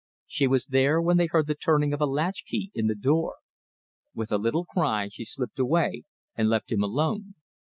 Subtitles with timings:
[0.25, 3.35] She was there when they heard the turning of a latch key in the door.
[4.15, 7.35] With a little cry she slipped away and left him alone.